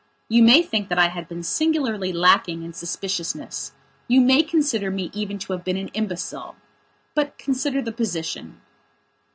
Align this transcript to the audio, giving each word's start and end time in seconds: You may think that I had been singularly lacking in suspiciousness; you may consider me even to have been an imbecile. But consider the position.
You 0.29 0.41
may 0.41 0.63
think 0.63 0.89
that 0.89 0.97
I 0.97 1.09
had 1.09 1.27
been 1.29 1.43
singularly 1.43 2.11
lacking 2.11 2.63
in 2.63 2.73
suspiciousness; 2.73 3.73
you 4.07 4.19
may 4.19 4.41
consider 4.41 4.89
me 4.89 5.11
even 5.13 5.37
to 5.37 5.53
have 5.53 5.63
been 5.63 5.77
an 5.77 5.89
imbecile. 5.89 6.55
But 7.13 7.37
consider 7.37 7.83
the 7.83 7.91
position. 7.91 8.61